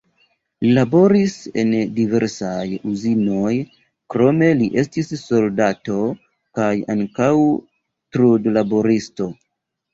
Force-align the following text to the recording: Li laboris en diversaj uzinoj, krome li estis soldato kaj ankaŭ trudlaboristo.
Li 0.61 0.69
laboris 0.75 1.35
en 1.63 1.75
diversaj 1.99 2.63
uzinoj, 2.93 3.53
krome 4.15 4.49
li 4.63 4.71
estis 4.85 5.13
soldato 5.27 6.01
kaj 6.61 6.73
ankaŭ 6.97 7.31
trudlaboristo. 8.15 9.33